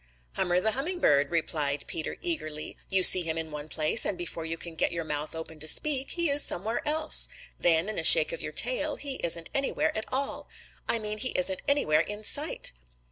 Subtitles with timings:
[0.33, 2.75] "Hummer the Hummingbird," replied Peter eagerly.
[2.89, 5.67] "You see him in one place and before you can get your mouth open to
[5.67, 7.29] speak, he is somewhere else.
[7.59, 10.49] Then in a shake of your tail he isn't anywhere at all.
[10.89, 12.71] I mean he isn't anywhere in sight."